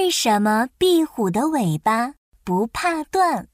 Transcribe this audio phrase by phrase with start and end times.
[0.00, 3.48] 为什么壁虎的尾巴不怕断？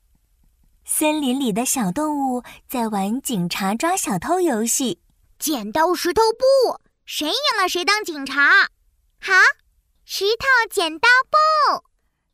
[0.85, 5.03] 森林里的小动物在玩警察抓小偷游戏，
[5.41, 8.69] 剪刀石头布，谁赢了谁当警察。
[9.21, 9.33] 好，
[10.05, 11.85] 石头剪刀布，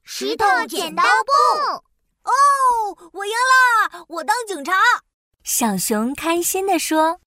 [0.05, 1.73] 石头剪刀布。
[2.25, 4.75] 哦，我赢了，我当警察。
[5.43, 7.19] 小熊开心地说：“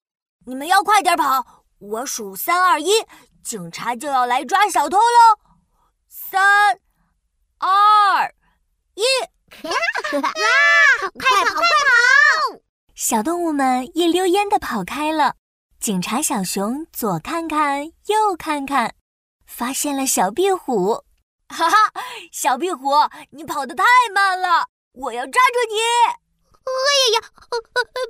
[0.46, 2.92] 你们要快点跑，我数三二一，
[3.42, 5.45] 警察就要来抓小偷喽！
[6.18, 6.80] 三、
[7.58, 8.34] 二、
[8.94, 9.02] 一，
[9.64, 9.70] 哇！
[10.00, 12.60] 快跑，快跑！”
[12.96, 15.34] 小动物们一溜烟地跑开了。
[15.78, 18.94] 警察小熊左看看，右看看，
[19.46, 21.04] 发现了小壁虎。
[21.48, 21.92] 哈哈，
[22.32, 22.92] 小壁虎，
[23.32, 25.76] 你跑得太慢了，我要抓住你！
[26.64, 26.80] 哎
[27.12, 27.28] 呀呀！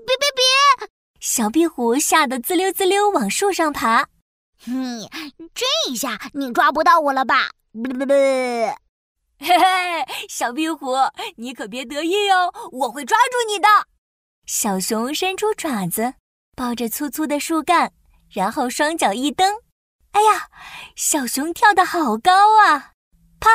[0.06, 0.88] 别别别！
[1.18, 4.06] 小壁虎吓得滋溜滋溜往树上爬。
[4.64, 5.08] 哼，
[5.52, 7.50] 这一下你抓不到我了吧？
[7.76, 8.14] 不不不！
[9.38, 10.94] 嘿嘿，小壁虎，
[11.36, 13.68] 你可别得意哦，我会抓住你的。
[14.46, 16.14] 小熊伸出爪子，
[16.56, 17.92] 抱着粗粗的树干，
[18.30, 19.60] 然后双脚一蹬。
[20.12, 20.48] 哎呀，
[20.96, 22.92] 小熊跳得好高啊！
[23.38, 23.50] 啪！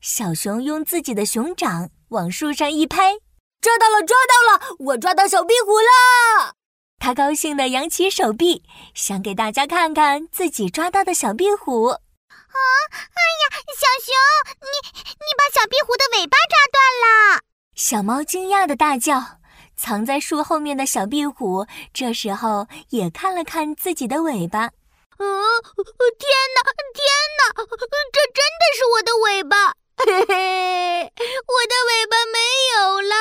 [0.00, 3.18] 小熊用自己的熊掌往树上一拍。
[3.60, 4.76] 抓到了，抓到了！
[4.80, 6.54] 我抓到小壁虎了。
[6.98, 11.86] 他高兴地扬起手臂，想给大家看看自己抓到的小壁虎。
[11.90, 12.58] 啊！
[12.90, 14.14] 哎呀，小熊，
[14.60, 17.42] 你你把小壁虎的尾巴抓断了！
[17.88, 19.24] 小猫惊讶的大叫。
[19.74, 24.66] 藏在树后面的小壁虎这时候也看了看自己的尾巴。
[25.16, 25.26] 嗯，
[26.18, 26.60] 天哪，
[26.92, 27.02] 天
[27.38, 27.40] 哪，
[28.12, 29.72] 这真的是我的尾巴！
[29.96, 31.00] 嘿嘿，
[31.46, 32.38] 我的尾巴没
[32.76, 33.14] 有了。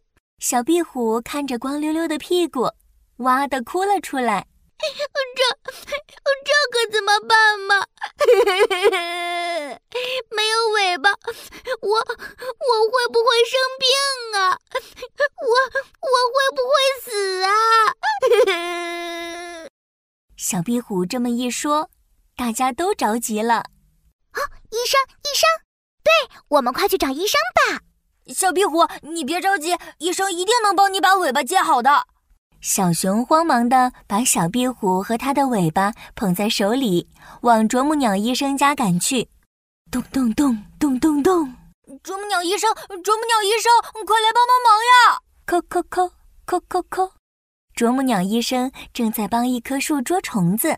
[0.42, 2.68] 小壁虎看着光溜溜的屁股，
[3.18, 4.44] 哇的哭了出来。
[4.80, 4.90] 这
[6.44, 7.86] 这可怎么办嘛？
[10.30, 11.10] 没有尾巴，
[11.80, 12.02] 我我
[12.90, 13.88] 会不会生病
[14.40, 14.58] 啊？
[15.40, 15.54] 我
[16.00, 17.50] 我会不会死啊？
[20.36, 21.88] 小壁虎这么一说，
[22.36, 23.54] 大家都着急了。
[23.56, 24.40] 啊，
[24.70, 25.48] 医生，医生，
[26.02, 26.12] 对
[26.48, 27.80] 我们快去找医生吧。
[28.34, 32.06] 小壁虎，你别着急，医生一定能帮你把尾巴接好的。
[32.60, 37.06] 小熊慌忙的把小壁虎和它的尾巴捧在手里，
[37.42, 39.28] 往啄木鸟医生家赶去。
[39.94, 41.54] 咚咚咚咚咚咚！
[42.02, 42.68] 啄木鸟医生，
[43.04, 43.70] 啄木鸟医生，
[44.04, 45.20] 快来帮帮忙呀！
[45.46, 46.10] 叩叩叩
[46.44, 47.12] 叩叩叩！
[47.76, 50.76] 啄木鸟医生正在帮一棵树捉虫子。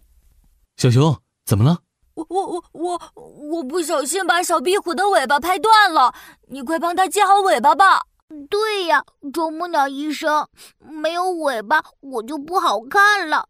[0.76, 1.78] 小熊，怎么了？
[2.12, 6.14] 我我我我我不小心把小壁虎的尾巴拍断了，
[6.48, 8.02] 你快帮它接好尾巴吧。
[8.50, 10.46] 对呀，啄木鸟医生，
[10.78, 13.48] 没有尾巴我就不好看了，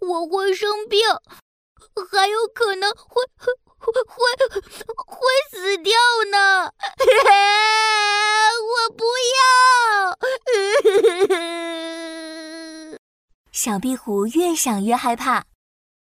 [0.00, 0.98] 我会生病，
[2.10, 3.22] 还有可能会
[3.84, 4.16] 会会
[5.06, 5.16] 会
[5.50, 5.92] 死掉
[6.30, 6.70] 呢。
[8.64, 9.36] 我不要！
[13.52, 15.44] 小壁虎越想越害怕。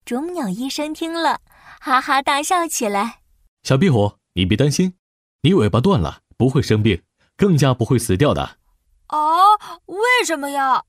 [0.05, 1.41] 啄木鸟医生听了，
[1.81, 3.21] 哈哈大笑起来。
[3.63, 4.97] 小壁虎，你别担心，
[5.43, 7.03] 你尾巴断了不会生病。
[7.35, 8.59] 更加不会死掉的，
[9.07, 9.19] 啊？
[9.87, 10.85] 为什么呀？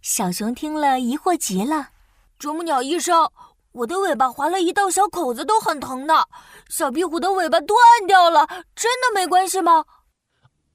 [0.00, 1.90] 小熊听了疑惑极了。
[2.38, 3.30] 啄木鸟医生，
[3.78, 6.28] 我的尾巴划了一道小口子，都很疼的。
[6.68, 7.76] 小壁虎的尾巴断
[8.08, 9.84] 掉了，真的没关系吗？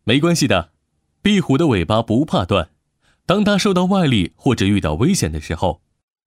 [0.06, 0.72] 没关系的，
[1.22, 2.70] 壁虎的尾巴不怕断。
[3.26, 5.82] 当它受到外力或者遇到危险的时候，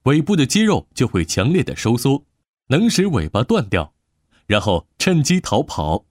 [0.05, 2.25] 尾部的肌肉就会强烈的收缩，
[2.69, 3.95] 能使尾巴断掉，
[4.47, 6.05] 然后趁机逃跑。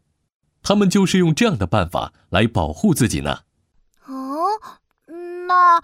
[0.63, 3.41] 他们就是用这样的办法来保护自己呢。
[4.07, 4.47] 哦，
[5.47, 5.79] 那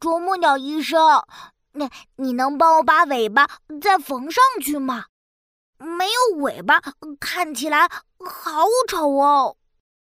[0.00, 1.00] 啄木鸟医生，
[1.74, 3.48] 那你能帮我把尾巴
[3.80, 5.06] 再缝上去吗？
[5.78, 6.80] 没有尾巴，
[7.20, 9.56] 看起来好丑哦。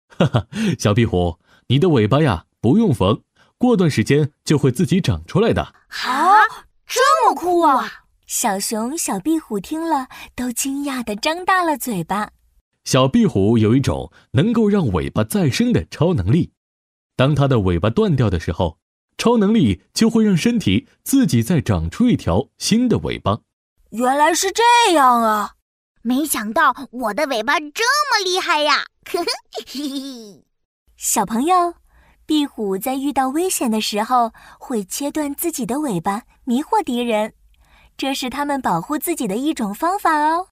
[0.06, 0.46] 哈哈，
[0.78, 1.38] 小壁虎，
[1.68, 3.22] 你的尾巴呀，不用缝，
[3.56, 5.62] 过段时间就会自己长出来的。
[5.62, 6.42] 啊，
[6.86, 8.04] 这么酷啊！
[8.26, 12.30] 小熊、小壁虎听了都惊讶的张大了嘴巴。
[12.84, 16.52] 小壁虎有一种能够让尾巴再生的超能力，
[17.16, 18.78] 当它的尾巴断掉的时候，
[19.22, 23.38] 超能力就会让身体自己再长出一条新的尾巴。
[23.90, 25.52] 原来是这样啊！
[26.02, 28.86] 没想到我的尾巴这么厉害呀！
[29.08, 29.20] 嘿
[29.64, 30.44] 嘿，
[30.96, 31.74] 小朋友，
[32.26, 37.34] 壁虎在遇到危险的时候会切断自己的尾巴，迷惑敌人，
[37.96, 40.48] 这是他们保护自己的一种方法哦。